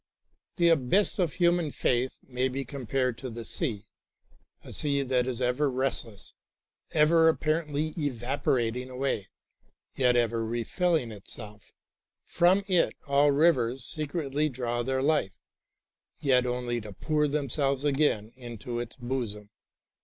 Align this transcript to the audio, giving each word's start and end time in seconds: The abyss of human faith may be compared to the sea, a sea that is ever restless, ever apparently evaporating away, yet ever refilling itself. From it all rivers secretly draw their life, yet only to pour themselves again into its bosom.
The 0.55 0.69
abyss 0.69 1.19
of 1.19 1.33
human 1.33 1.69
faith 1.69 2.13
may 2.23 2.47
be 2.47 2.65
compared 2.65 3.19
to 3.19 3.29
the 3.29 3.45
sea, 3.45 3.85
a 4.63 4.73
sea 4.73 5.03
that 5.03 5.27
is 5.27 5.43
ever 5.43 5.69
restless, 5.69 6.33
ever 6.89 7.27
apparently 7.29 7.93
evaporating 7.95 8.89
away, 8.89 9.27
yet 9.95 10.15
ever 10.15 10.43
refilling 10.43 11.11
itself. 11.11 11.71
From 12.25 12.63
it 12.67 12.95
all 13.05 13.29
rivers 13.29 13.85
secretly 13.85 14.49
draw 14.49 14.81
their 14.81 15.03
life, 15.03 15.33
yet 16.19 16.47
only 16.47 16.81
to 16.81 16.93
pour 16.93 17.27
themselves 17.27 17.85
again 17.85 18.31
into 18.35 18.79
its 18.79 18.95
bosom. 18.95 19.51